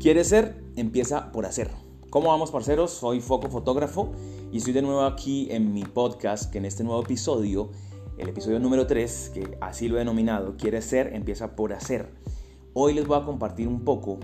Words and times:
¿Quieres 0.00 0.28
ser? 0.28 0.54
Empieza 0.76 1.32
por 1.32 1.44
hacer. 1.44 1.72
¿Cómo 2.08 2.28
vamos, 2.28 2.52
parceros? 2.52 2.92
Soy 2.92 3.20
Foco 3.20 3.50
Fotógrafo 3.50 4.12
y 4.52 4.58
estoy 4.58 4.72
de 4.72 4.80
nuevo 4.80 5.02
aquí 5.02 5.48
en 5.50 5.74
mi 5.74 5.82
podcast, 5.82 6.52
que 6.52 6.58
en 6.58 6.66
este 6.66 6.84
nuevo 6.84 7.02
episodio, 7.02 7.72
el 8.16 8.28
episodio 8.28 8.60
número 8.60 8.86
3, 8.86 9.32
que 9.34 9.58
así 9.60 9.88
lo 9.88 9.96
he 9.96 9.98
denominado, 9.98 10.56
¿Quieres 10.56 10.84
ser? 10.84 11.14
Empieza 11.14 11.56
por 11.56 11.72
hacer. 11.72 12.12
Hoy 12.74 12.94
les 12.94 13.08
voy 13.08 13.18
a 13.18 13.24
compartir 13.24 13.66
un 13.66 13.82
poco 13.84 14.20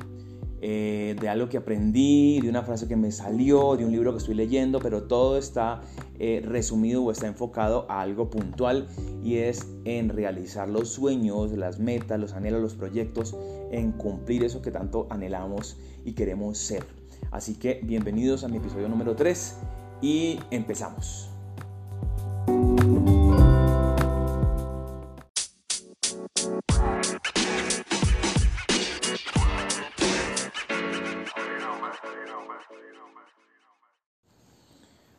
eh, 0.61 1.17
de 1.21 1.29
algo 1.29 1.49
que 1.49 1.59
aprendí, 1.59 2.41
de 2.41 2.49
una 2.49 2.63
frase 2.63 2.89
que 2.89 2.97
me 2.97 3.11
salió, 3.11 3.77
de 3.77 3.85
un 3.85 3.93
libro 3.93 4.13
que 4.13 4.19
estoy 4.19 4.35
leyendo, 4.35 4.79
pero 4.79 5.05
todo 5.05 5.37
está 5.37 5.83
eh, 6.19 6.43
resumido 6.45 7.05
o 7.05 7.11
está 7.11 7.27
enfocado 7.27 7.87
a 7.89 8.01
algo 8.01 8.31
puntual 8.31 8.87
y 9.23 9.37
es 9.37 9.67
en 9.85 10.09
realizar 10.09 10.69
los 10.69 10.89
sueños, 10.89 11.53
las 11.53 11.79
metas, 11.79 12.19
los 12.19 12.33
anhelos, 12.33 12.63
los 12.63 12.75
proyectos, 12.75 13.37
en 13.71 13.93
cumplir 13.93 14.45
eso 14.45 14.63
que 14.63 14.71
tanto 14.71 15.07
anhelamos 15.11 15.77
y 16.05 16.13
queremos 16.13 16.59
ser. 16.59 16.85
Así 17.31 17.57
que 17.57 17.81
bienvenidos 17.83 18.45
a 18.45 18.49
mi 18.49 18.59
episodio 18.59 18.89
número 18.89 19.17
3 19.17 19.57
y 20.01 20.39
empezamos. 20.51 21.34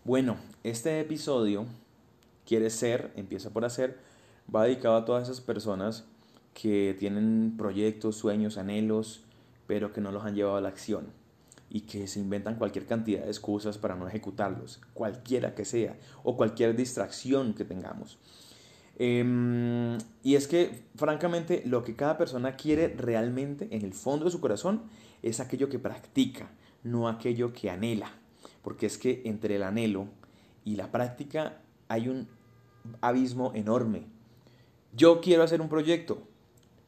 Bueno, 0.05 0.37
este 0.63 0.99
episodio 0.99 1.65
quiere 2.45 2.69
ser, 2.69 3.11
empieza 3.15 3.49
por 3.49 3.65
hacer, 3.65 3.97
va 4.55 4.65
dedicado 4.65 4.97
a 4.97 5.03
todas 5.03 5.23
esas 5.23 5.41
personas 5.41 6.05
que 6.53 6.95
tienen 6.99 7.55
proyectos, 7.57 8.15
sueños, 8.15 8.59
anhelos, 8.59 9.23
pero 9.65 9.93
que 9.93 10.01
no 10.01 10.11
los 10.11 10.23
han 10.23 10.35
llevado 10.35 10.57
a 10.57 10.61
la 10.61 10.69
acción 10.69 11.07
y 11.71 11.81
que 11.81 12.05
se 12.05 12.19
inventan 12.19 12.59
cualquier 12.59 12.85
cantidad 12.85 13.23
de 13.23 13.29
excusas 13.29 13.79
para 13.79 13.95
no 13.95 14.07
ejecutarlos, 14.07 14.79
cualquiera 14.93 15.55
que 15.55 15.65
sea, 15.65 15.97
o 16.21 16.37
cualquier 16.37 16.75
distracción 16.75 17.55
que 17.55 17.65
tengamos. 17.65 18.19
Em, 18.99 19.97
y 20.21 20.35
es 20.35 20.47
que, 20.47 20.83
francamente, 20.95 21.63
lo 21.65 21.83
que 21.83 21.95
cada 21.95 22.15
persona 22.15 22.55
quiere 22.55 22.89
realmente 22.89 23.69
en 23.71 23.83
el 23.83 23.95
fondo 23.95 24.25
de 24.25 24.31
su 24.31 24.39
corazón 24.39 24.83
es 25.23 25.39
aquello 25.39 25.67
que 25.67 25.79
practica, 25.79 26.51
no 26.83 27.09
aquello 27.09 27.51
que 27.53 27.71
anhela 27.71 28.11
porque 28.65 28.87
es 28.87 28.97
que 28.97 29.21
entre 29.25 29.57
el 29.57 29.63
anhelo 29.63 30.07
y 30.63 30.75
la 30.75 30.91
práctica 30.91 31.61
hay 31.87 32.09
un 32.09 32.27
abismo 32.99 33.51
enorme. 33.53 34.07
Yo 34.91 35.21
quiero 35.21 35.43
hacer 35.43 35.61
un 35.61 35.69
proyecto, 35.69 36.23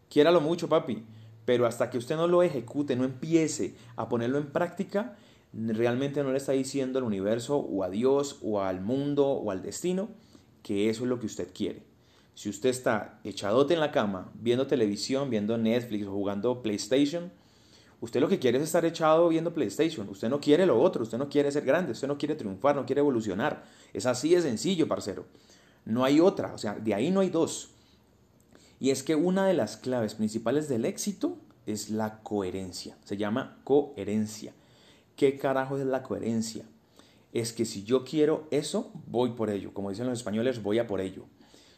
quiéralo 0.10 0.42
mucho, 0.42 0.68
papi, 0.70 1.06
pero 1.46 1.68
hasta 1.68 1.92
que 1.92 2.00
usted 2.00 2.16
no 2.16 2.28
lo 2.28 2.42
ejecute, 2.42 2.96
no 2.96 3.04
empiece 3.04 3.76
a 3.96 4.10
ponerlo 4.10 4.40
en 4.40 4.48
práctica, 4.48 5.18
realmente 5.54 6.24
no 6.24 6.32
le 6.32 6.40
está 6.40 6.54
diciendo 6.54 6.98
al 6.98 7.06
universo 7.06 7.58
o 7.58 7.84
a 7.84 7.92
Dios 7.92 8.40
o 8.42 8.60
al 8.62 8.82
mundo 8.82 9.28
o 9.28 9.52
al 9.52 9.62
destino 9.62 10.10
que 10.64 10.90
eso 10.90 11.04
es 11.04 11.10
lo 11.10 11.20
que 11.20 11.28
usted 11.28 11.50
quiere. 11.54 11.84
Si 12.34 12.50
usted 12.50 12.70
está 12.70 13.20
echadote 13.24 13.76
en 13.76 13.82
la 13.82 13.92
cama, 13.92 14.32
viendo 14.34 14.66
televisión, 14.66 15.30
viendo 15.30 15.60
Netflix 15.60 16.08
o 16.08 16.12
jugando 16.12 16.64
PlayStation, 16.64 17.32
Usted 18.00 18.22
lo 18.22 18.28
que 18.28 18.38
quiere 18.38 18.60
es 18.60 18.64
estar 18.64 18.86
echado 18.86 19.28
viendo 19.30 19.54
PlayStation. 19.54 20.08
Usted 20.10 20.30
no 20.30 20.40
quiere 20.40 20.66
lo 20.66 20.80
otro. 20.80 21.04
Usted 21.04 21.18
no 21.18 21.30
quiere 21.30 21.52
ser 21.52 21.66
grande. 21.66 21.94
Usted 21.94 22.08
no 22.08 22.18
quiere 22.18 22.36
triunfar. 22.36 22.76
No 22.76 22.86
quiere 22.86 23.00
evolucionar. 23.00 23.64
Es 23.94 24.06
así 24.06 24.30
de 24.36 24.42
sencillo, 24.42 24.88
parcero. 24.88 25.26
No 25.86 26.04
hay 26.04 26.20
otra. 26.20 26.54
O 26.54 26.58
sea, 26.58 26.76
de 26.76 26.94
ahí 26.94 27.10
no 27.10 27.22
hay 27.22 27.30
dos. 27.30 27.72
Y 28.80 28.92
es 28.92 29.02
que 29.02 29.16
una 29.16 29.48
de 29.48 29.56
las 29.56 29.78
claves 29.78 30.14
principales 30.14 30.70
del 30.70 30.86
éxito 30.86 31.38
es 31.66 31.90
la 31.90 32.20
coherencia. 32.22 32.96
Se 33.04 33.18
llama 33.18 33.58
coherencia. 33.64 34.54
¿Qué 35.16 35.40
carajo 35.40 35.78
es 35.78 35.86
la 35.86 36.04
coherencia? 36.04 36.66
Es 37.34 37.52
que 37.52 37.66
si 37.66 37.84
yo 37.84 38.06
quiero 38.06 38.48
eso, 38.52 38.92
voy 39.08 39.32
por 39.32 39.50
ello. 39.50 39.74
Como 39.74 39.90
dicen 39.90 40.06
los 40.06 40.20
españoles, 40.20 40.62
voy 40.62 40.78
a 40.78 40.86
por 40.86 41.02
ello. 41.02 41.26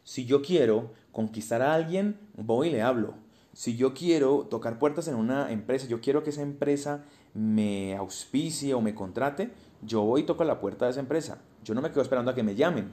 Si 0.04 0.26
yo 0.26 0.42
quiero 0.42 0.92
conquistar 1.14 1.62
a 1.62 1.74
alguien, 1.74 2.20
voy 2.36 2.68
y 2.68 2.72
le 2.72 2.82
hablo 2.82 3.29
si 3.54 3.76
yo 3.76 3.94
quiero 3.94 4.48
tocar 4.50 4.80
puertas 4.80 5.08
en 5.08 5.16
una 5.16 5.52
empresa, 5.52 5.88
yo 5.88 6.02
quiero 6.02 6.24
que 6.24 6.30
esa 6.30 6.42
empresa 6.42 7.06
me 7.34 7.96
auspicie 7.96 8.74
o 8.74 8.82
me 8.82 8.96
contrate, 8.96 9.52
yo 9.82 10.02
voy 10.02 10.22
y 10.22 10.26
toco 10.26 10.44
la 10.44 10.60
puerta 10.60 10.86
de 10.86 10.92
esa 10.92 11.00
empresa. 11.00 11.42
Yo 11.64 11.74
no 11.74 11.82
me 11.82 11.92
quedo 11.92 12.02
esperando 12.02 12.32
a 12.32 12.36
que 12.36 12.44
me 12.44 12.56
llamen. 12.56 12.92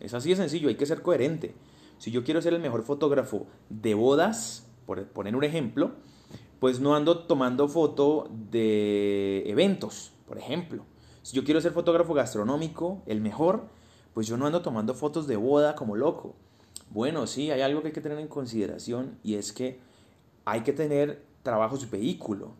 Es 0.00 0.14
así 0.14 0.30
de 0.30 0.36
sencillo, 0.36 0.68
hay 0.68 0.76
que 0.76 0.86
ser 0.86 1.02
coherente. 1.02 1.54
Si 1.98 2.10
yo 2.10 2.24
quiero 2.24 2.40
ser 2.40 2.54
el 2.54 2.60
mejor 2.60 2.82
fotógrafo 2.82 3.46
de 3.68 3.94
bodas, 3.94 4.66
por 4.86 5.04
poner 5.08 5.34
un 5.34 5.44
ejemplo, 5.44 5.92
pues 6.60 6.80
no 6.80 6.94
ando 6.94 7.20
tomando 7.20 7.68
foto 7.68 8.30
de 8.50 9.48
eventos, 9.48 10.12
por 10.26 10.38
ejemplo. 10.38 10.84
Si 11.22 11.36
yo 11.36 11.44
quiero 11.44 11.60
ser 11.60 11.72
fotógrafo 11.72 12.14
gastronómico, 12.14 13.02
el 13.06 13.20
mejor, 13.20 13.68
pues 14.14 14.26
yo 14.26 14.36
no 14.36 14.46
ando 14.46 14.62
tomando 14.62 14.94
fotos 14.94 15.26
de 15.26 15.36
boda 15.36 15.74
como 15.74 15.96
loco. 15.96 16.34
Bueno, 16.90 17.26
sí, 17.26 17.50
hay 17.50 17.60
algo 17.60 17.82
que 17.82 17.88
hay 17.88 17.92
que 17.92 18.00
tener 18.00 18.18
en 18.18 18.28
consideración 18.28 19.18
y 19.22 19.34
es 19.34 19.52
que 19.52 19.80
hay 20.50 20.62
que 20.62 20.72
tener 20.72 21.22
trabajos 21.42 21.90
vehículo. 21.90 22.52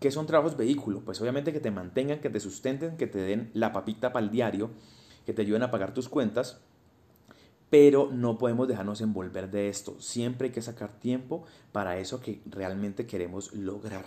¿Qué 0.00 0.10
son 0.10 0.26
trabajos 0.26 0.56
vehículo? 0.56 1.00
Pues 1.00 1.20
obviamente 1.20 1.52
que 1.52 1.60
te 1.60 1.70
mantengan, 1.70 2.20
que 2.20 2.30
te 2.30 2.40
sustenten, 2.40 2.96
que 2.96 3.06
te 3.06 3.18
den 3.18 3.50
la 3.54 3.72
papita 3.72 4.12
para 4.12 4.24
el 4.24 4.32
diario, 4.32 4.70
que 5.24 5.32
te 5.32 5.42
ayuden 5.42 5.62
a 5.62 5.70
pagar 5.70 5.92
tus 5.92 6.08
cuentas, 6.08 6.60
pero 7.68 8.10
no 8.12 8.38
podemos 8.38 8.68
dejarnos 8.68 9.00
envolver 9.00 9.50
de 9.50 9.68
esto. 9.68 10.00
Siempre 10.00 10.48
hay 10.48 10.52
que 10.52 10.62
sacar 10.62 10.92
tiempo 10.98 11.44
para 11.72 11.98
eso 11.98 12.20
que 12.20 12.40
realmente 12.46 13.06
queremos 13.06 13.52
lograr. 13.54 14.04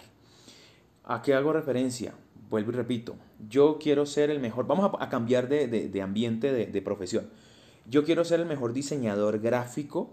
¿A 1.03 1.21
qué 1.21 1.33
hago 1.33 1.53
referencia? 1.53 2.13
Vuelvo 2.49 2.71
y 2.71 2.75
repito, 2.75 3.15
yo 3.47 3.77
quiero 3.79 4.05
ser 4.05 4.31
el 4.31 4.39
mejor, 4.39 4.65
vamos 4.65 4.91
a, 4.99 5.09
cambiar 5.09 5.47
de, 5.49 6.01
ambiente, 6.01 6.51
de 6.51 6.81
profesión. 6.81 7.29
Yo 7.87 8.03
quiero 8.03 8.23
ser 8.23 8.39
el 8.39 8.47
mejor 8.47 8.73
diseñador 8.73 9.39
gráfico 9.39 10.11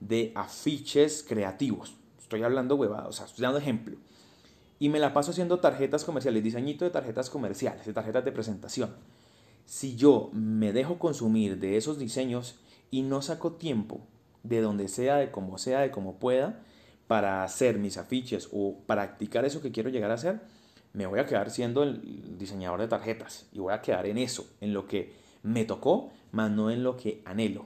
de 0.00 0.32
afiches 0.34 1.24
creativos. 1.26 1.98
Estoy 2.28 2.42
hablando 2.42 2.76
huevado, 2.76 3.08
o 3.08 3.12
sea, 3.12 3.24
estoy 3.24 3.42
dando 3.42 3.58
ejemplo. 3.58 3.96
Y 4.78 4.90
me 4.90 4.98
la 4.98 5.14
paso 5.14 5.30
haciendo 5.30 5.60
tarjetas 5.60 6.04
comerciales, 6.04 6.44
diseñito 6.44 6.84
de 6.84 6.90
tarjetas 6.90 7.30
comerciales, 7.30 7.86
de 7.86 7.94
tarjetas 7.94 8.22
de 8.22 8.32
presentación. 8.32 8.90
Si 9.64 9.96
yo 9.96 10.28
me 10.34 10.74
dejo 10.74 10.98
consumir 10.98 11.58
de 11.58 11.78
esos 11.78 11.98
diseños 11.98 12.60
y 12.90 13.00
no 13.00 13.22
saco 13.22 13.52
tiempo 13.52 14.02
de 14.42 14.60
donde 14.60 14.88
sea, 14.88 15.16
de 15.16 15.30
como 15.30 15.56
sea, 15.56 15.80
de 15.80 15.90
como 15.90 16.18
pueda, 16.18 16.60
para 17.06 17.44
hacer 17.44 17.78
mis 17.78 17.96
afiches 17.96 18.50
o 18.52 18.76
practicar 18.86 19.46
eso 19.46 19.62
que 19.62 19.72
quiero 19.72 19.88
llegar 19.88 20.10
a 20.10 20.14
hacer, 20.14 20.42
me 20.92 21.06
voy 21.06 21.20
a 21.20 21.24
quedar 21.24 21.50
siendo 21.50 21.82
el 21.82 22.36
diseñador 22.36 22.80
de 22.80 22.88
tarjetas 22.88 23.46
y 23.52 23.60
voy 23.60 23.72
a 23.72 23.80
quedar 23.80 24.04
en 24.04 24.18
eso, 24.18 24.46
en 24.60 24.74
lo 24.74 24.86
que 24.86 25.14
me 25.42 25.64
tocó, 25.64 26.10
más 26.32 26.50
no 26.50 26.70
en 26.70 26.82
lo 26.82 26.94
que 26.98 27.22
anhelo. 27.24 27.64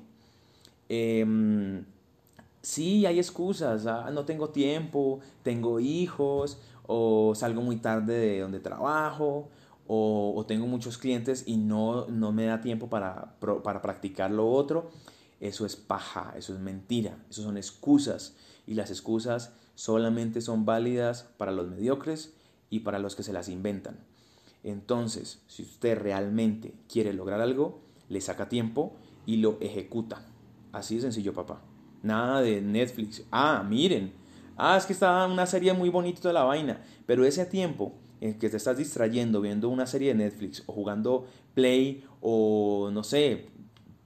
Eh, 0.88 1.26
sí 2.62 3.04
hay 3.06 3.18
excusas, 3.18 3.86
ah, 3.86 4.10
no 4.12 4.24
tengo 4.24 4.50
tiempo, 4.50 5.20
tengo 5.42 5.80
hijos, 5.80 6.58
o 6.86 7.34
salgo 7.34 7.62
muy 7.62 7.76
tarde 7.76 8.18
de 8.18 8.40
donde 8.40 8.60
trabajo, 8.60 9.48
o, 9.86 10.44
tengo 10.48 10.66
muchos 10.66 10.96
clientes 10.96 11.44
y 11.46 11.56
no, 11.56 12.06
no 12.06 12.32
me 12.32 12.46
da 12.46 12.60
tiempo 12.60 12.88
para, 12.88 13.36
para 13.40 13.82
practicar 13.82 14.30
lo 14.30 14.50
otro. 14.50 14.90
Eso 15.40 15.66
es 15.66 15.76
paja, 15.76 16.34
eso 16.36 16.54
es 16.54 16.60
mentira, 16.60 17.18
eso 17.28 17.42
son 17.42 17.56
excusas. 17.56 18.34
Y 18.66 18.74
las 18.74 18.90
excusas 18.90 19.52
solamente 19.74 20.40
son 20.40 20.64
válidas 20.64 21.28
para 21.36 21.52
los 21.52 21.68
mediocres 21.68 22.32
y 22.70 22.80
para 22.80 23.00
los 23.00 23.16
que 23.16 23.22
se 23.22 23.32
las 23.32 23.48
inventan. 23.48 23.98
Entonces, 24.62 25.42
si 25.48 25.62
usted 25.62 25.98
realmente 25.98 26.74
quiere 26.88 27.12
lograr 27.12 27.40
algo, 27.40 27.80
le 28.08 28.20
saca 28.20 28.48
tiempo 28.48 28.94
y 29.26 29.38
lo 29.38 29.58
ejecuta. 29.60 30.24
Así 30.72 30.96
de 30.96 31.02
sencillo, 31.02 31.34
papá. 31.34 31.60
Nada 32.02 32.42
de 32.42 32.60
Netflix. 32.60 33.22
Ah, 33.30 33.64
miren. 33.68 34.12
Ah, 34.56 34.76
es 34.76 34.86
que 34.86 34.92
está 34.92 35.26
una 35.26 35.46
serie 35.46 35.72
muy 35.72 35.88
bonita 35.88 36.28
de 36.28 36.34
la 36.34 36.44
vaina. 36.44 36.80
Pero 37.06 37.24
ese 37.24 37.46
tiempo 37.46 37.94
en 38.20 38.38
que 38.38 38.48
te 38.48 38.56
estás 38.56 38.78
distrayendo 38.78 39.40
viendo 39.40 39.68
una 39.68 39.86
serie 39.86 40.08
de 40.08 40.14
Netflix 40.14 40.62
o 40.66 40.72
jugando 40.72 41.26
Play 41.54 42.04
o 42.20 42.90
no 42.92 43.02
sé, 43.02 43.48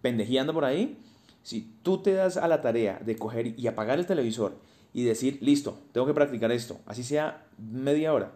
pendejeando 0.00 0.54
por 0.54 0.64
ahí, 0.64 0.98
si 1.42 1.76
tú 1.82 1.98
te 1.98 2.12
das 2.12 2.36
a 2.36 2.48
la 2.48 2.60
tarea 2.60 2.98
de 3.04 3.16
coger 3.16 3.58
y 3.58 3.66
apagar 3.66 3.98
el 3.98 4.06
televisor 4.06 4.58
y 4.92 5.04
decir, 5.04 5.38
listo, 5.42 5.78
tengo 5.92 6.06
que 6.06 6.14
practicar 6.14 6.50
esto, 6.50 6.80
así 6.86 7.04
sea 7.04 7.46
media 7.58 8.12
hora, 8.14 8.32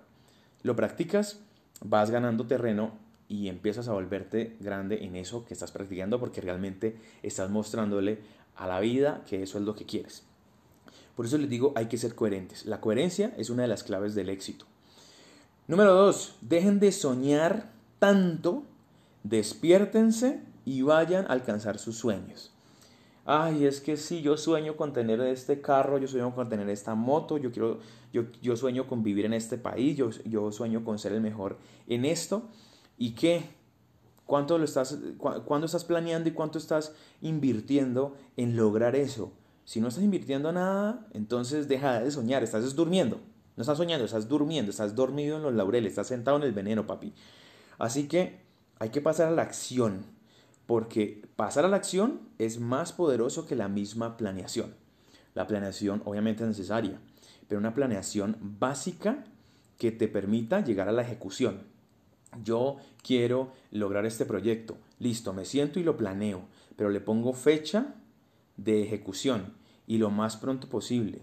lo 0.62 0.76
practicas, 0.76 1.40
vas 1.80 2.10
ganando 2.10 2.46
terreno 2.46 2.92
y 3.26 3.48
empiezas 3.48 3.88
a 3.88 3.92
volverte 3.92 4.56
grande 4.60 5.04
en 5.04 5.16
eso 5.16 5.44
que 5.44 5.54
estás 5.54 5.72
practicando 5.72 6.20
porque 6.20 6.40
realmente 6.40 6.96
estás 7.22 7.48
mostrándole 7.48 8.18
a 8.60 8.66
la 8.66 8.78
vida 8.78 9.24
que 9.26 9.42
eso 9.42 9.58
es 9.58 9.64
lo 9.64 9.74
que 9.74 9.86
quieres. 9.86 10.22
Por 11.16 11.26
eso 11.26 11.38
les 11.38 11.48
digo, 11.48 11.72
hay 11.74 11.86
que 11.86 11.98
ser 11.98 12.14
coherentes. 12.14 12.66
La 12.66 12.80
coherencia 12.80 13.34
es 13.36 13.50
una 13.50 13.62
de 13.62 13.68
las 13.68 13.82
claves 13.82 14.14
del 14.14 14.28
éxito. 14.28 14.66
Número 15.66 15.94
dos, 15.94 16.36
dejen 16.42 16.78
de 16.78 16.92
soñar 16.92 17.70
tanto, 17.98 18.64
despiértense 19.22 20.40
y 20.66 20.82
vayan 20.82 21.24
a 21.26 21.32
alcanzar 21.32 21.78
sus 21.78 21.96
sueños. 21.96 22.52
Ay, 23.24 23.64
es 23.64 23.80
que 23.80 23.96
sí, 23.96 24.20
yo 24.20 24.36
sueño 24.36 24.76
con 24.76 24.92
tener 24.92 25.20
este 25.20 25.60
carro, 25.60 25.98
yo 25.98 26.08
sueño 26.08 26.34
con 26.34 26.48
tener 26.48 26.68
esta 26.68 26.94
moto, 26.94 27.38
yo 27.38 27.52
quiero, 27.52 27.78
yo, 28.12 28.24
yo 28.42 28.56
sueño 28.56 28.86
con 28.86 29.02
vivir 29.02 29.24
en 29.24 29.34
este 29.34 29.56
país, 29.56 29.96
yo, 29.96 30.10
yo 30.24 30.52
sueño 30.52 30.84
con 30.84 30.98
ser 30.98 31.12
el 31.12 31.20
mejor 31.20 31.56
en 31.86 32.04
esto. 32.04 32.42
¿Y 32.98 33.12
qué? 33.12 33.44
¿Cuánto 34.30 34.58
lo 34.58 34.64
estás, 34.64 34.96
cuándo 35.18 35.66
estás 35.66 35.84
planeando 35.84 36.28
y 36.28 36.32
cuánto 36.32 36.56
estás 36.56 36.92
invirtiendo 37.20 38.16
en 38.36 38.56
lograr 38.56 38.94
eso? 38.94 39.32
Si 39.64 39.80
no 39.80 39.88
estás 39.88 40.04
invirtiendo 40.04 40.52
nada, 40.52 41.04
entonces 41.14 41.66
deja 41.66 41.98
de 41.98 42.12
soñar, 42.12 42.44
estás 42.44 42.76
durmiendo. 42.76 43.18
No 43.56 43.62
estás 43.62 43.78
soñando, 43.78 44.04
estás 44.04 44.28
durmiendo, 44.28 44.70
estás 44.70 44.94
dormido 44.94 45.38
en 45.38 45.42
los 45.42 45.52
laureles, 45.52 45.90
estás 45.90 46.06
sentado 46.06 46.36
en 46.36 46.44
el 46.44 46.52
veneno, 46.52 46.86
papi. 46.86 47.12
Así 47.76 48.06
que 48.06 48.38
hay 48.78 48.90
que 48.90 49.00
pasar 49.00 49.26
a 49.26 49.32
la 49.32 49.42
acción, 49.42 50.04
porque 50.66 51.26
pasar 51.34 51.64
a 51.64 51.68
la 51.68 51.78
acción 51.78 52.20
es 52.38 52.60
más 52.60 52.92
poderoso 52.92 53.48
que 53.48 53.56
la 53.56 53.66
misma 53.66 54.16
planeación. 54.16 54.76
La 55.34 55.48
planeación 55.48 56.02
obviamente 56.04 56.44
es 56.44 56.50
necesaria, 56.50 57.00
pero 57.48 57.58
una 57.58 57.74
planeación 57.74 58.36
básica 58.40 59.24
que 59.76 59.90
te 59.90 60.06
permita 60.06 60.62
llegar 60.62 60.88
a 60.88 60.92
la 60.92 61.02
ejecución. 61.02 61.79
Yo 62.44 62.76
quiero 63.02 63.52
lograr 63.70 64.06
este 64.06 64.24
proyecto. 64.24 64.76
Listo, 64.98 65.32
me 65.32 65.44
siento 65.44 65.80
y 65.80 65.82
lo 65.82 65.96
planeo, 65.96 66.42
pero 66.76 66.90
le 66.90 67.00
pongo 67.00 67.32
fecha 67.32 67.94
de 68.56 68.82
ejecución 68.82 69.54
y 69.86 69.98
lo 69.98 70.10
más 70.10 70.36
pronto 70.36 70.68
posible. 70.68 71.22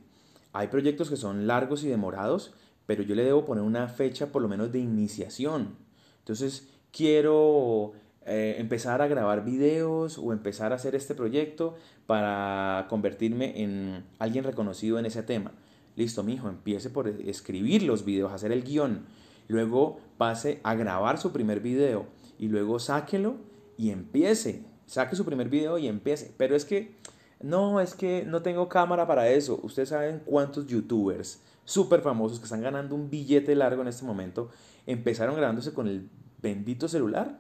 Hay 0.54 0.68
proyectos 0.68 1.10
que 1.10 1.18
son 1.18 1.48
largos 1.48 1.84
y 1.84 1.88
demorados, 1.88 2.54
pero 2.86 3.04
yo 3.04 3.16
le 3.16 3.24
debo 3.24 3.46
poner 3.46 3.64
una 3.64 3.88
fecha 3.88 4.32
por 4.32 4.42
lo 4.42 4.48
menos 4.48 4.72
de 4.72 4.80
iniciación. 4.80 5.76
Entonces, 6.20 6.68
quiero 6.92 7.94
eh, 8.26 8.56
empezar 8.58 9.02
a 9.02 9.08
grabar 9.08 9.46
videos 9.46 10.18
o 10.18 10.34
empezar 10.34 10.74
a 10.74 10.76
hacer 10.76 10.96
este 10.96 11.16
proyecto 11.16 11.76
para 12.08 12.88
convertirme 12.90 13.62
en 13.62 14.04
alguien 14.20 14.44
reconocido 14.44 15.00
en 15.00 15.06
ese 15.06 15.24
tema. 15.24 15.54
Listo, 15.96 16.24
mi 16.24 16.34
hijo, 16.34 16.50
empiece 16.50 16.90
por 16.90 17.08
escribir 17.08 17.84
los 17.84 18.04
videos, 18.04 18.34
hacer 18.34 18.52
el 18.52 18.64
guion. 18.64 19.06
Luego 19.48 20.00
pase 20.18 20.60
a 20.64 20.76
grabar 20.76 21.18
su 21.18 21.32
primer 21.32 21.60
video 21.60 22.06
y 22.38 22.48
luego 22.48 22.80
sáquelo 22.80 23.36
y 23.78 23.92
empiece. 23.92 24.64
Saque 24.86 25.16
su 25.16 25.26
primer 25.26 25.50
video 25.50 25.78
y 25.78 25.88
empiece. 25.88 26.34
Pero 26.38 26.56
es 26.56 26.66
que 26.66 26.96
no, 27.42 27.80
es 27.80 27.94
que 27.94 28.24
no 28.26 28.42
tengo 28.42 28.68
cámara 28.70 29.08
para 29.08 29.30
eso. 29.30 29.60
Ustedes 29.64 29.90
saben 29.90 30.22
cuántos 30.26 30.68
youtubers 30.68 31.42
súper 31.66 32.02
famosos 32.02 32.40
que 32.40 32.46
están 32.46 32.62
ganando 32.62 32.96
un 32.96 33.10
billete 33.10 33.54
largo 33.54 33.82
en 33.82 33.90
este 33.90 34.06
momento 34.06 34.50
empezaron 34.86 35.36
grabándose 35.36 35.74
con 35.74 35.88
el 35.88 36.10
bendito 36.42 36.88
celular. 36.88 37.40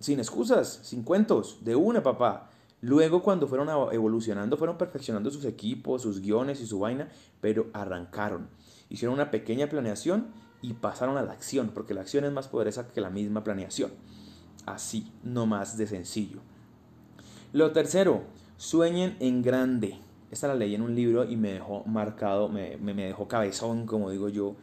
Sin 0.00 0.18
excusas, 0.18 0.80
sin 0.82 1.04
cuentos, 1.04 1.58
de 1.64 1.76
una 1.76 2.02
papá. 2.02 2.50
Luego 2.80 3.22
cuando 3.22 3.46
fueron 3.46 3.68
evolucionando, 3.92 4.56
fueron 4.56 4.76
perfeccionando 4.76 5.30
sus 5.30 5.44
equipos, 5.44 6.02
sus 6.02 6.20
guiones 6.20 6.60
y 6.60 6.66
su 6.66 6.80
vaina, 6.80 7.08
pero 7.40 7.68
arrancaron. 7.72 8.48
Hicieron 8.88 9.14
una 9.14 9.30
pequeña 9.30 9.68
planeación 9.68 10.26
y 10.62 10.74
pasaron 10.74 11.18
a 11.18 11.22
la 11.22 11.32
acción, 11.32 11.72
porque 11.74 11.92
la 11.92 12.00
acción 12.00 12.24
es 12.24 12.32
más 12.32 12.48
poderosa 12.48 12.88
que 12.88 13.00
la 13.00 13.10
misma 13.10 13.44
planeación. 13.44 13.90
Así, 14.64 15.12
no 15.24 15.44
más 15.44 15.76
de 15.76 15.86
sencillo. 15.86 16.40
Lo 17.52 17.72
tercero, 17.72 18.22
Sueñen 18.62 19.16
en 19.18 19.42
grande. 19.42 19.98
Esta 20.30 20.46
la 20.46 20.54
leí 20.54 20.76
en 20.76 20.82
un 20.82 20.94
libro 20.94 21.28
y 21.28 21.36
me 21.36 21.54
dejó 21.54 21.82
marcado, 21.84 22.48
me, 22.48 22.76
dejó 22.78 23.26
cabezón, 23.26 23.86
como 23.86 24.08
digo 24.08 24.28
yo. 24.28 24.54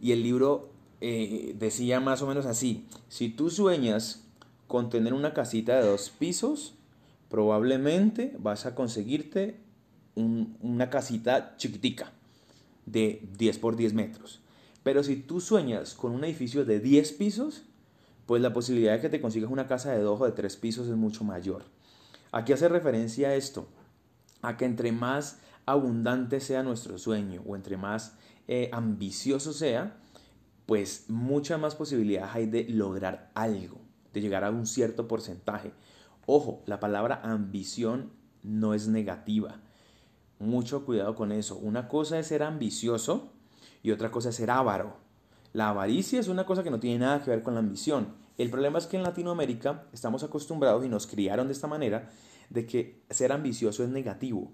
Y 0.00 0.10
el 0.10 0.24
libro 0.24 0.70
eh, 1.00 1.54
decía 1.56 2.00
más 2.00 2.20
o 2.22 2.26
menos 2.26 2.46
así, 2.46 2.84
si 3.08 3.28
tú 3.28 3.48
sueñas 3.48 4.24
con 4.66 4.90
tener 4.90 5.14
una 5.14 5.34
casita 5.34 5.76
de 5.76 5.86
dos 5.86 6.10
pisos, 6.10 6.74
probablemente 7.30 8.34
vas 8.40 8.66
a 8.66 8.74
conseguirte 8.74 9.60
una 10.16 10.90
casita 10.90 11.54
chiquitica 11.58 12.10
de 12.86 13.22
10 13.38 13.58
por 13.58 13.76
10 13.76 13.94
metros. 13.94 14.41
Pero 14.82 15.02
si 15.02 15.16
tú 15.16 15.40
sueñas 15.40 15.94
con 15.94 16.12
un 16.12 16.24
edificio 16.24 16.64
de 16.64 16.80
10 16.80 17.12
pisos, 17.12 17.62
pues 18.26 18.42
la 18.42 18.52
posibilidad 18.52 18.94
de 18.94 19.00
que 19.00 19.08
te 19.08 19.20
consigas 19.20 19.50
una 19.50 19.66
casa 19.66 19.92
de 19.92 20.00
dos 20.00 20.20
o 20.20 20.24
de 20.24 20.32
tres 20.32 20.56
pisos 20.56 20.88
es 20.88 20.96
mucho 20.96 21.24
mayor. 21.24 21.64
Aquí 22.30 22.52
hace 22.52 22.68
referencia 22.68 23.28
a 23.28 23.34
esto, 23.34 23.66
a 24.40 24.56
que 24.56 24.64
entre 24.64 24.92
más 24.92 25.38
abundante 25.66 26.40
sea 26.40 26.62
nuestro 26.62 26.98
sueño 26.98 27.42
o 27.46 27.56
entre 27.56 27.76
más 27.76 28.16
eh, 28.48 28.70
ambicioso 28.72 29.52
sea, 29.52 29.96
pues 30.66 31.06
mucha 31.08 31.58
más 31.58 31.74
posibilidad 31.74 32.30
hay 32.32 32.46
de 32.46 32.64
lograr 32.68 33.30
algo, 33.34 33.80
de 34.12 34.20
llegar 34.20 34.44
a 34.44 34.50
un 34.50 34.66
cierto 34.66 35.08
porcentaje. 35.08 35.72
Ojo, 36.26 36.62
la 36.66 36.80
palabra 36.80 37.20
ambición 37.22 38.12
no 38.42 38.74
es 38.74 38.88
negativa. 38.88 39.60
Mucho 40.38 40.84
cuidado 40.84 41.14
con 41.14 41.32
eso. 41.32 41.56
Una 41.56 41.88
cosa 41.88 42.18
es 42.18 42.28
ser 42.28 42.42
ambicioso 42.42 43.32
y 43.82 43.90
otra 43.90 44.10
cosa 44.10 44.30
es 44.30 44.36
ser 44.36 44.50
avaro. 44.50 44.96
La 45.52 45.68
avaricia 45.68 46.20
es 46.20 46.28
una 46.28 46.46
cosa 46.46 46.62
que 46.62 46.70
no 46.70 46.80
tiene 46.80 46.98
nada 46.98 47.22
que 47.22 47.30
ver 47.30 47.42
con 47.42 47.54
la 47.54 47.60
ambición. 47.60 48.14
El 48.38 48.50
problema 48.50 48.78
es 48.78 48.86
que 48.86 48.96
en 48.96 49.02
Latinoamérica 49.02 49.84
estamos 49.92 50.22
acostumbrados 50.22 50.84
y 50.84 50.88
nos 50.88 51.06
criaron 51.06 51.48
de 51.48 51.52
esta 51.52 51.66
manera 51.66 52.10
de 52.48 52.66
que 52.66 53.02
ser 53.10 53.32
ambicioso 53.32 53.84
es 53.84 53.90
negativo, 53.90 54.52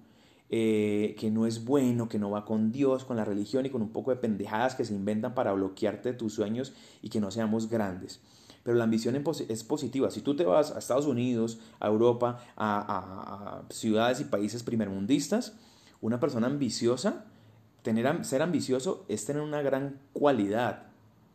eh, 0.51 1.15
que 1.19 1.31
no 1.31 1.47
es 1.47 1.65
bueno, 1.65 2.09
que 2.09 2.19
no 2.19 2.31
va 2.31 2.45
con 2.45 2.73
Dios, 2.73 3.05
con 3.05 3.17
la 3.17 3.25
religión 3.25 3.67
y 3.67 3.71
con 3.71 3.83
un 3.83 3.91
poco 3.91 4.11
de 4.11 4.17
pendejadas 4.17 4.75
que 4.75 4.85
se 4.85 4.95
inventan 4.95 5.35
para 5.35 5.53
bloquearte 5.53 6.13
tus 6.15 6.35
sueños 6.35 6.73
y 7.03 7.11
que 7.11 7.21
no 7.21 7.31
seamos 7.31 7.69
grandes. 7.69 8.21
Pero 8.63 8.77
la 8.77 8.85
ambición 8.85 9.17
es 9.49 9.65
positiva. 9.65 10.11
Si 10.11 10.21
tú 10.21 10.37
te 10.37 10.45
vas 10.45 10.73
a 10.73 10.79
Estados 10.79 11.07
Unidos, 11.07 11.59
a 11.81 11.87
Europa, 11.87 12.45
a, 12.57 13.63
ciudades 13.71 14.21
y 14.21 14.25
países 14.25 14.63
primermundistas, 14.63 15.57
una 16.01 16.21
persona 16.21 16.49
ambiciosa, 16.49 17.25
ser 18.25 18.43
ambicioso 18.43 19.05
es 19.09 19.25
tener 19.25 19.43
una 19.43 19.63
gran 19.63 20.01
cualidad. 20.13 20.85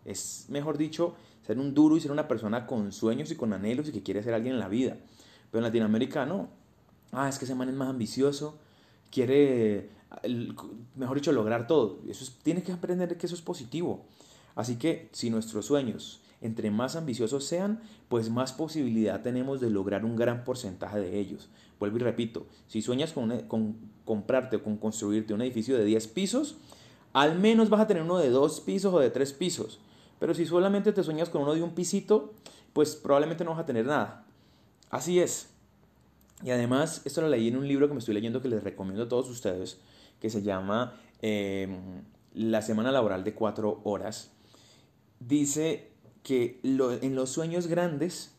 Es, 0.06 0.46
mejor 0.50 0.78
dicho, 0.78 1.16
ser 1.46 1.60
un 1.60 1.74
duro 1.74 1.98
y 1.98 2.02
ser 2.02 2.12
una 2.12 2.28
persona 2.28 2.66
con 2.66 2.92
sueños 2.92 3.32
y 3.32 3.36
con 3.36 3.54
anhelos 3.54 3.90
y 3.90 3.92
que 3.92 4.04
quiere 4.04 4.24
ser 4.24 4.34
alguien 4.34 4.56
en 4.56 4.60
la 4.60 4.68
vida. 4.68 4.98
Pero 5.52 5.60
en 5.60 5.64
Latinoamérica 5.64 6.26
no. 6.26 6.50
Ah, 7.12 7.30
es 7.30 7.38
que 7.38 7.46
ese 7.46 7.56
man 7.56 7.70
es 7.70 7.76
más 7.76 7.90
ambicioso, 7.90 8.58
quiere, 9.12 9.90
mejor 10.96 11.16
dicho, 11.16 11.32
lograr 11.32 11.68
todo. 11.68 12.00
Eso 12.10 12.26
tiene 12.42 12.64
que 12.64 12.72
aprender 12.72 13.18
que 13.18 13.28
eso 13.28 13.36
es 13.36 13.42
positivo. 13.42 14.06
Así 14.56 14.78
que 14.78 15.10
si 15.12 15.30
nuestros 15.30 15.66
sueños, 15.66 16.22
entre 16.44 16.70
más 16.72 16.96
ambiciosos 16.96 17.46
sean, 17.46 17.80
pues 18.10 18.30
más 18.30 18.52
posibilidad 18.52 19.22
tenemos 19.22 19.62
de 19.62 19.70
lograr 19.70 20.06
un 20.06 20.16
gran 20.16 20.44
porcentaje 20.44 21.00
de 21.00 21.18
ellos. 21.18 21.50
Vuelvo 21.80 21.98
y 21.98 22.02
repito, 22.02 22.46
si 22.68 22.82
sueñas 22.82 23.14
con, 23.14 23.76
comprarte 24.06 24.58
o 24.58 24.64
con 24.64 24.78
construirte 24.78 25.34
un 25.34 25.42
edificio 25.42 25.78
de 25.78 25.86
10 25.86 26.08
pisos, 26.10 26.58
al 27.14 27.40
menos 27.40 27.70
vas 27.70 27.82
a 27.82 27.88
tener 27.88 28.04
uno 28.04 28.18
de 28.18 28.30
2 28.30 28.62
pisos 28.62 28.94
o 28.94 29.00
de 29.00 29.10
3 29.10 29.34
pisos. 29.34 29.80
Pero 30.20 30.34
si 30.34 30.46
solamente 30.46 30.92
te 30.92 31.04
sueñas 31.04 31.30
con 31.30 31.42
uno 31.42 31.56
de 31.56 31.64
un 31.64 31.72
pisito, 31.72 32.34
pues 32.74 32.96
probablemente 32.96 33.46
no 33.46 33.52
vas 33.52 33.60
a 33.62 33.66
tener 33.66 33.86
nada. 33.86 34.26
Así 34.90 35.20
es. 35.20 35.50
Y 36.44 36.52
además, 36.52 37.02
esto 37.06 37.22
lo 37.22 37.30
leí 37.30 37.48
en 37.48 37.56
un 37.56 37.68
libro 37.68 37.88
que 37.88 37.94
me 37.94 38.00
estoy 38.00 38.16
leyendo 38.16 38.42
que 38.42 38.50
les 38.50 38.64
recomiendo 38.64 39.04
a 39.04 39.08
todos 39.08 39.30
ustedes, 39.30 39.80
que 40.20 40.30
se 40.30 40.42
llama 40.42 40.94
em, 41.22 42.04
La 42.34 42.62
Semana 42.62 42.92
Laboral 42.92 43.24
de 43.24 43.34
Cuatro 43.34 43.80
Horas. 43.86 44.32
Dice 45.22 45.93
que 46.24 46.60
en 46.64 47.16
los 47.16 47.30
sueños 47.30 47.68
grandes 47.68 48.32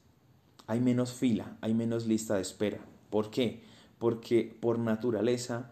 hay 0.66 0.80
menos 0.80 1.12
fila, 1.12 1.56
hay 1.60 1.74
menos 1.74 2.06
lista 2.06 2.36
de 2.36 2.42
espera. 2.42 2.78
¿Por 3.10 3.30
qué? 3.30 3.62
Porque 3.98 4.56
por 4.60 4.78
naturaleza 4.78 5.70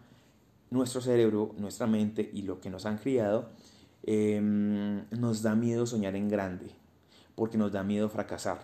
nuestro 0.69 1.01
cerebro, 1.01 1.53
nuestra 1.57 1.87
mente 1.87 2.29
y 2.33 2.43
lo 2.43 2.61
que 2.61 2.69
nos 2.69 2.85
han 2.85 2.97
criado 2.97 3.49
Em, 4.05 5.05
nos 5.11 5.41
da 5.41 5.55
miedo 5.55 5.85
soñar 5.85 6.15
en 6.17 6.27
grande, 6.27 6.71
porque 7.35 7.57
nos 7.57 7.71
da 7.71 7.83
miedo 7.83 8.09
fracasar. 8.09 8.61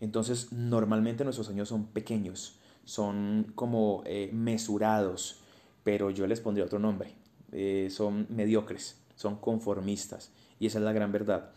Entonces, 0.00 0.52
normalmente 0.52 1.24
nuestros 1.24 1.46
sueños 1.46 1.68
son 1.68 1.86
pequeños, 1.86 2.58
son 2.84 3.52
como 3.54 4.02
eh, 4.04 4.28
mesurados, 4.34 5.40
pero 5.82 6.10
yo 6.10 6.26
les 6.26 6.40
pondría 6.40 6.66
otro 6.66 6.78
nombre. 6.78 7.14
Eh, 7.52 7.88
son 7.90 8.26
mediocres, 8.28 8.96
son 9.14 9.36
conformistas, 9.36 10.30
y 10.60 10.66
esa 10.66 10.78
es 10.78 10.84
la 10.84 10.92
gran 10.92 11.10
verdad. 11.10 11.52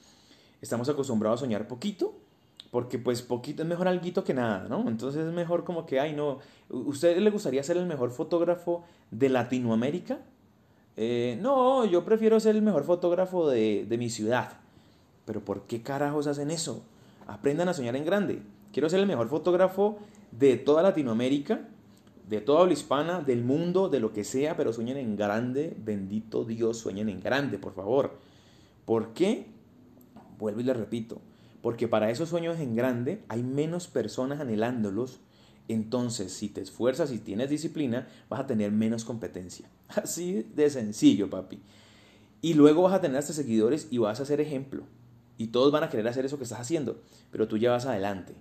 Estamos 0.61 0.89
acostumbrados 0.89 1.39
a 1.39 1.45
soñar 1.45 1.67
poquito, 1.67 2.13
porque 2.71 2.99
pues 2.99 3.21
poquito 3.21 3.63
es 3.63 3.67
mejor 3.67 3.87
algo 3.87 4.23
que 4.23 4.33
nada, 4.33 4.67
¿no? 4.69 4.87
Entonces 4.87 5.25
es 5.25 5.33
mejor 5.33 5.63
como 5.63 5.85
que, 5.85 5.99
ay, 5.99 6.13
no, 6.13 6.39
¿usted 6.69 7.17
le 7.17 7.29
gustaría 7.29 7.63
ser 7.63 7.77
el 7.77 7.85
mejor 7.85 8.11
fotógrafo 8.11 8.83
de 9.11 9.29
Latinoamérica? 9.29 10.19
Eh, 11.01 11.37
no, 11.41 11.85
yo 11.85 12.03
prefiero 12.03 12.39
ser 12.41 12.57
el 12.57 12.61
mejor 12.61 12.83
fotógrafo 12.83 13.49
de, 13.49 13.87
mi 13.97 14.09
ciudad. 14.09 14.57
Pero 15.25 15.43
¿por 15.45 15.61
qué 15.63 15.81
carajos 15.81 16.27
hacen 16.27 16.51
eso? 16.51 16.83
Aprendan 17.25 17.69
a 17.69 17.73
soñar 17.73 17.95
en 17.95 18.03
grande. 18.03 18.41
Quiero 18.73 18.89
ser 18.89 18.99
el 18.99 19.07
mejor 19.07 19.29
fotógrafo 19.29 19.97
de 20.31 20.57
toda 20.57 20.83
Latinoamérica, 20.83 21.61
de 22.27 22.41
toda 22.41 22.61
habla 22.61 22.73
hispana, 22.73 23.21
del 23.21 23.43
mundo, 23.43 23.89
de 23.89 23.99
lo 23.99 24.11
que 24.11 24.23
sea, 24.23 24.57
pero 24.57 24.73
sueñen 24.73 24.97
en 24.97 25.15
grande. 25.15 25.73
Bendito 25.77 26.43
Dios, 26.43 26.77
sueñen 26.77 27.07
en 27.07 27.21
grande, 27.21 27.57
por 27.57 27.73
favor. 27.73 28.17
¿Por 28.85 29.13
qué? 29.13 29.47
Vuelvo 30.39 30.61
y 30.61 30.63
le 30.63 30.73
repito. 30.73 31.21
Porque 31.61 31.87
para 31.87 32.09
esos 32.09 32.29
sueños 32.29 32.59
en 32.59 32.75
grande 32.75 33.21
hay 33.27 33.43
menos 33.43 33.87
personas 33.87 34.39
anhelándolos 34.39 35.19
entonces 35.69 36.33
si 36.33 36.49
te 36.49 36.61
esfuerzas 36.61 37.11
y 37.11 37.19
tienes 37.19 37.49
disciplina, 37.51 38.07
vas 38.27 38.41
a 38.41 38.47
tener 38.47 38.71
menos 38.71 39.05
competencia. 39.05 39.69
Así 39.87 40.45
de 40.55 40.69
sencillo, 40.69 41.29
papi. 41.29 41.59
Y 42.41 42.55
luego 42.55 42.81
vas 42.81 42.93
a 42.93 43.01
tener 43.01 43.17
hasta 43.17 43.33
seguidores 43.33 43.87
y 43.91 43.99
vas 43.99 44.19
a 44.19 44.25
ser 44.25 44.41
ejemplo. 44.41 44.83
Y 45.37 45.47
todos 45.47 45.71
van 45.71 45.83
a 45.83 45.89
querer 45.89 46.07
hacer 46.07 46.25
eso 46.25 46.37
que 46.37 46.43
estás 46.43 46.59
haciendo, 46.59 47.01
pero 47.31 47.47
tú 47.47 47.57
ya 47.57 47.71
vas 47.71 47.85
adelante. 47.85 48.33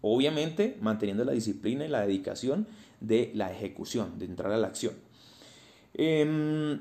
Obviamente 0.00 0.78
manteniendo 0.80 1.24
la 1.24 1.32
disciplina 1.32 1.84
y 1.84 1.88
la 1.88 2.02
dedicación 2.02 2.68
de 3.00 3.32
la 3.34 3.50
ejecución, 3.52 4.18
de 4.18 4.26
entrar 4.26 4.52
a 4.52 4.56
la 4.56 4.68
acción. 4.68 4.94
Em, 5.94 6.80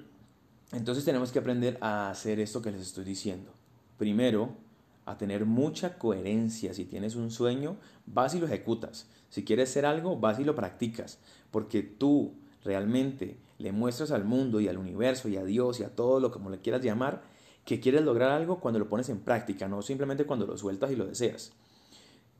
entonces 0.72 1.04
tenemos 1.04 1.32
que 1.32 1.40
aprender 1.40 1.78
a 1.82 2.12
hacer 2.12 2.40
esto 2.40 2.62
que 2.62 2.72
les 2.72 2.82
estoy 2.82 3.04
diciendo. 3.04 3.57
Primero, 3.98 4.56
a 5.06 5.18
tener 5.18 5.46
mucha 5.46 5.98
coherencia. 5.98 6.74
Si 6.74 6.86
tienes 6.86 7.16
un 7.16 7.32
sueño, 7.32 7.78
vas 8.06 8.36
y 8.36 8.40
lo 8.40 8.46
ejecutas. 8.46 9.10
Si 9.30 9.44
quieres 9.44 9.70
ser 9.70 9.86
algo, 9.86 10.18
vas 10.18 10.40
y 10.40 10.44
lo 10.44 10.56
practicas. 10.56 11.20
Porque 11.52 11.82
tú 11.82 12.34
realmente 12.64 13.38
le 13.58 13.72
muestras 13.72 14.12
al 14.12 14.24
mundo 14.24 14.60
y 14.60 14.68
al 14.68 14.78
universo 14.78 15.30
y 15.30 15.38
a 15.38 15.44
Dios 15.44 15.80
y 15.80 15.84
a 15.84 15.96
todo 15.96 16.20
lo 16.20 16.32
como 16.32 16.50
le 16.50 16.60
quieras 16.60 16.82
llamar 16.82 17.22
que 17.68 17.82
quieres 17.82 18.04
lograr 18.04 18.32
algo 18.32 18.62
cuando 18.62 18.80
lo 18.80 18.88
pones 18.88 19.10
en 19.10 19.20
práctica, 19.20 19.68
no 19.68 19.82
simplemente 19.82 20.26
cuando 20.26 20.48
lo 20.48 20.58
sueltas 20.58 20.90
y 20.90 20.96
lo 20.96 21.06
deseas. 21.06 21.52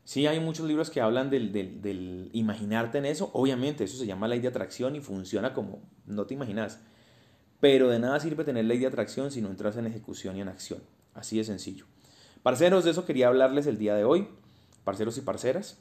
Sí 0.04 0.26
hay 0.26 0.40
muchos 0.40 0.66
libros 0.66 0.88
que 0.88 1.02
hablan 1.02 1.28
del, 1.28 1.52
del, 1.52 2.30
imaginarte 2.32 2.96
en 2.96 3.04
eso, 3.04 3.30
obviamente 3.34 3.84
eso 3.84 3.98
se 3.98 4.06
llama 4.06 4.26
ley 4.26 4.40
de 4.40 4.48
atracción 4.48 4.96
y 4.96 5.00
funciona 5.00 5.52
como 5.52 5.82
no 6.06 6.24
te 6.24 6.32
imaginas, 6.32 6.80
pero 7.60 7.90
de 7.90 7.98
nada 7.98 8.18
sirve 8.20 8.42
tener 8.42 8.64
ley 8.64 8.78
de 8.78 8.86
atracción 8.86 9.30
si 9.30 9.42
no 9.42 9.50
entras 9.50 9.76
en 9.76 9.86
ejecución 9.86 10.34
y 10.38 10.40
en 10.40 10.48
acción, 10.48 10.80
así 11.18 11.36
de 11.36 11.44
sencillo. 11.44 11.86
Parceros, 12.42 12.84
de 12.84 12.92
eso 12.92 13.04
quería 13.04 13.28
hablarles 13.28 13.66
el 13.66 13.78
día 13.78 13.94
de 13.94 14.04
hoy, 14.04 14.28
parceros 14.84 15.18
y 15.18 15.20
parceras, 15.20 15.78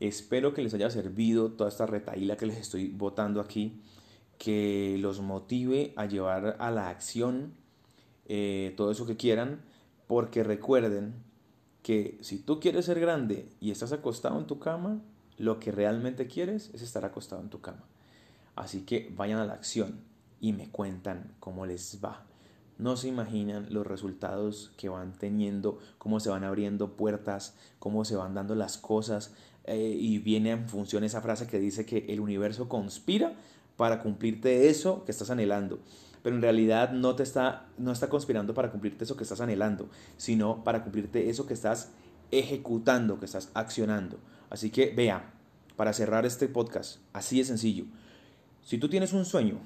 espero 0.00 0.52
que 0.52 0.62
les 0.62 0.74
haya 0.74 0.90
servido 0.90 1.52
toda 1.52 1.70
esta 1.70 1.86
retaíla 1.86 2.36
que 2.36 2.46
les 2.46 2.58
estoy 2.58 2.88
botando 2.88 3.40
aquí, 3.40 3.80
que 4.38 4.96
los 5.00 5.20
motive 5.20 5.92
a 5.96 6.06
llevar 6.06 6.56
a 6.58 6.70
la 6.70 6.88
acción 6.88 7.54
eh, 8.26 8.74
todo 8.76 8.90
eso 8.90 9.06
que 9.06 9.16
quieran, 9.16 9.62
porque 10.06 10.42
recuerden 10.42 11.14
que 11.82 12.18
si 12.22 12.38
tú 12.38 12.60
quieres 12.60 12.86
ser 12.86 12.98
grande 12.98 13.48
y 13.60 13.70
estás 13.70 13.92
acostado 13.92 14.38
en 14.38 14.46
tu 14.46 14.58
cama, 14.58 15.00
lo 15.38 15.60
que 15.60 15.70
realmente 15.72 16.26
quieres 16.26 16.70
es 16.74 16.82
estar 16.82 17.04
acostado 17.04 17.42
en 17.42 17.50
tu 17.50 17.60
cama. 17.60 17.84
Así 18.56 18.82
que 18.82 19.12
vayan 19.16 19.38
a 19.38 19.46
la 19.46 19.54
acción 19.54 20.00
y 20.40 20.52
me 20.52 20.70
cuentan 20.70 21.34
cómo 21.40 21.66
les 21.66 22.00
va. 22.04 22.24
No 22.78 22.96
se 22.96 23.08
imaginan 23.08 23.66
los 23.70 23.86
resultados 23.86 24.72
que 24.76 24.88
van 24.88 25.12
teniendo, 25.12 25.78
cómo 25.98 26.20
se 26.20 26.30
van 26.30 26.44
abriendo 26.44 26.96
puertas, 26.96 27.54
cómo 27.78 28.04
se 28.04 28.16
van 28.16 28.34
dando 28.34 28.54
las 28.54 28.78
cosas. 28.78 29.32
Eh, 29.64 29.96
y 29.98 30.18
viene 30.18 30.50
en 30.50 30.68
función 30.68 31.04
esa 31.04 31.20
frase 31.20 31.46
que 31.46 31.58
dice 31.58 31.86
que 31.86 32.06
el 32.08 32.20
universo 32.20 32.68
conspira 32.68 33.34
para 33.76 34.02
cumplirte 34.02 34.68
eso 34.68 35.04
que 35.04 35.12
estás 35.12 35.30
anhelando 35.30 35.80
pero 36.24 36.36
en 36.36 36.42
realidad 36.42 36.90
no 36.90 37.14
te 37.16 37.22
está, 37.22 37.66
no 37.76 37.92
está 37.92 38.08
conspirando 38.08 38.54
para 38.54 38.70
cumplirte 38.70 39.04
eso 39.04 39.14
que 39.14 39.24
estás 39.24 39.42
anhelando, 39.42 39.90
sino 40.16 40.64
para 40.64 40.82
cumplirte 40.82 41.28
eso 41.28 41.46
que 41.46 41.52
estás 41.52 41.90
ejecutando, 42.30 43.18
que 43.18 43.26
estás 43.26 43.50
accionando. 43.52 44.18
Así 44.48 44.70
que 44.70 44.86
vea, 44.86 45.34
para 45.76 45.92
cerrar 45.92 46.24
este 46.24 46.48
podcast, 46.48 47.00
así 47.12 47.36
de 47.40 47.44
sencillo, 47.44 47.84
si 48.62 48.78
tú 48.78 48.88
tienes 48.88 49.12
un 49.12 49.26
sueño, 49.26 49.58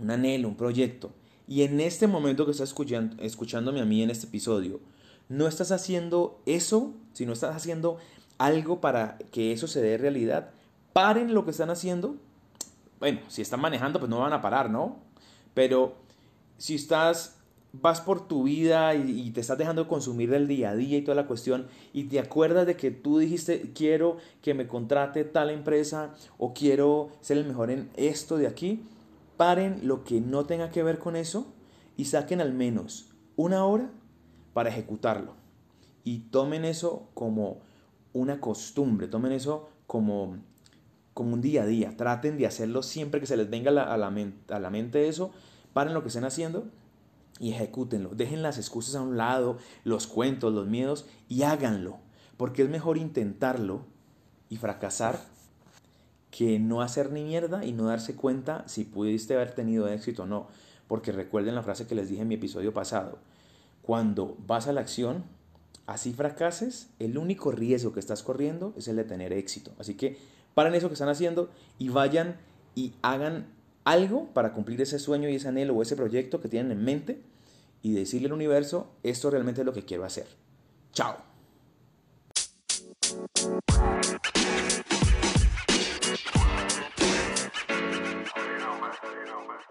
un 0.00 0.08
anhelo, 0.08 0.46
un 0.46 0.56
proyecto, 0.56 1.10
y 1.48 1.62
en 1.62 1.80
este 1.80 2.06
momento 2.06 2.44
que 2.44 2.52
estás 2.52 2.70
escuchando, 2.70 3.22
escuchándome 3.22 3.80
a 3.80 3.84
mí 3.84 4.02
en 4.02 4.10
este 4.10 4.26
episodio, 4.26 4.80
no 5.28 5.46
estás 5.46 5.72
haciendo 5.72 6.40
eso, 6.46 6.92
si 7.12 7.26
no 7.26 7.32
estás 7.32 7.56
haciendo 7.56 7.98
algo 8.38 8.80
para 8.80 9.18
que 9.30 9.52
eso 9.52 9.66
se 9.66 9.80
dé 9.80 9.98
realidad, 9.98 10.50
paren 10.92 11.34
lo 11.34 11.44
que 11.44 11.50
están 11.52 11.70
haciendo. 11.70 12.16
Bueno, 13.00 13.20
si 13.28 13.42
están 13.42 13.60
manejando, 13.60 13.98
pues 13.98 14.10
no 14.10 14.20
van 14.20 14.32
a 14.32 14.42
parar, 14.42 14.70
¿no? 14.70 14.96
Pero 15.54 15.96
si 16.58 16.74
estás, 16.74 17.36
vas 17.72 18.00
por 18.00 18.28
tu 18.28 18.44
vida 18.44 18.94
y, 18.94 19.30
te 19.30 19.40
estás 19.40 19.58
dejando 19.58 19.88
consumir 19.88 20.30
del 20.30 20.46
día 20.46 20.70
a 20.70 20.76
día 20.76 20.98
y 20.98 21.02
toda 21.02 21.14
la 21.14 21.26
cuestión 21.26 21.66
y 21.92 22.04
te 22.04 22.20
acuerdas 22.20 22.66
de 22.66 22.76
que 22.76 22.90
tú 22.90 23.18
dijiste 23.18 23.72
quiero 23.74 24.18
que 24.42 24.54
me 24.54 24.66
contrate 24.66 25.24
tal 25.24 25.50
empresa 25.50 26.14
o 26.38 26.52
quiero 26.52 27.10
ser 27.20 27.38
el 27.38 27.46
mejor 27.46 27.70
en 27.70 27.88
esto 27.96 28.36
de 28.36 28.46
aquí, 28.46 28.82
paren 29.42 29.80
lo 29.82 30.04
que 30.04 30.20
no 30.20 30.44
tenga 30.44 30.70
que 30.70 30.84
ver 30.84 31.00
con 31.00 31.16
eso 31.16 31.52
y 31.96 32.04
saquen 32.04 32.40
al 32.40 32.52
menos 32.52 33.08
una 33.34 33.64
hora 33.64 33.90
para 34.52 34.68
ejecutarlo. 34.68 35.34
Y 36.04 36.30
tomen 36.30 36.64
eso 36.64 37.08
como 37.14 37.58
una 38.12 38.40
costumbre, 38.40 39.08
tomen 39.08 39.32
eso 39.32 39.68
como 39.88 40.36
como 41.12 41.34
un 41.34 41.40
día 41.40 41.64
a 41.64 41.66
día. 41.66 41.96
Traten 41.96 42.38
de 42.38 42.46
hacerlo 42.46 42.84
siempre 42.84 43.18
que 43.18 43.26
se 43.26 43.36
les 43.36 43.50
venga 43.50 43.72
a 43.72 43.96
la, 43.96 44.10
mente, 44.12 44.54
a 44.54 44.60
la 44.60 44.70
mente 44.70 45.08
eso. 45.08 45.32
Paren 45.72 45.92
lo 45.92 46.02
que 46.02 46.08
estén 46.08 46.24
haciendo 46.24 46.68
y 47.40 47.50
ejecútenlo. 47.50 48.10
Dejen 48.10 48.42
las 48.42 48.58
excusas 48.58 48.94
a 48.94 49.02
un 49.02 49.16
lado, 49.16 49.58
los 49.82 50.06
cuentos, 50.06 50.54
los 50.54 50.68
miedos 50.68 51.04
y 51.28 51.42
háganlo. 51.42 51.98
Porque 52.36 52.62
es 52.62 52.68
mejor 52.68 52.96
intentarlo 52.96 53.86
y 54.48 54.58
fracasar 54.58 55.18
que 56.32 56.58
no 56.58 56.80
hacer 56.80 57.12
ni 57.12 57.22
mierda 57.22 57.64
y 57.64 57.72
no 57.72 57.84
darse 57.84 58.16
cuenta 58.16 58.64
si 58.66 58.84
pudiste 58.84 59.34
haber 59.34 59.54
tenido 59.54 59.86
éxito 59.86 60.24
o 60.24 60.26
no. 60.26 60.48
Porque 60.88 61.12
recuerden 61.12 61.54
la 61.54 61.62
frase 61.62 61.86
que 61.86 61.94
les 61.94 62.08
dije 62.08 62.22
en 62.22 62.28
mi 62.28 62.36
episodio 62.36 62.72
pasado. 62.72 63.18
Cuando 63.82 64.36
vas 64.46 64.66
a 64.66 64.72
la 64.72 64.80
acción, 64.80 65.24
así 65.86 66.14
fracases, 66.14 66.88
el 66.98 67.18
único 67.18 67.52
riesgo 67.52 67.92
que 67.92 68.00
estás 68.00 68.22
corriendo 68.22 68.72
es 68.76 68.88
el 68.88 68.96
de 68.96 69.04
tener 69.04 69.32
éxito. 69.32 69.72
Así 69.78 69.94
que 69.94 70.16
paren 70.54 70.74
eso 70.74 70.88
que 70.88 70.94
están 70.94 71.10
haciendo 71.10 71.50
y 71.78 71.90
vayan 71.90 72.36
y 72.74 72.94
hagan 73.02 73.46
algo 73.84 74.28
para 74.32 74.54
cumplir 74.54 74.80
ese 74.80 74.98
sueño 74.98 75.28
y 75.28 75.34
ese 75.34 75.48
anhelo 75.48 75.74
o 75.74 75.82
ese 75.82 75.96
proyecto 75.96 76.40
que 76.40 76.48
tienen 76.48 76.72
en 76.72 76.82
mente 76.82 77.22
y 77.82 77.92
decirle 77.92 78.28
al 78.28 78.32
universo, 78.32 78.90
esto 79.02 79.30
realmente 79.30 79.60
es 79.60 79.66
lo 79.66 79.74
que 79.74 79.84
quiero 79.84 80.04
hacer. 80.04 80.26
Chao. 80.92 81.16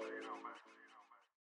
you 0.10 0.24
know, 0.26 0.38
man. 0.42 0.71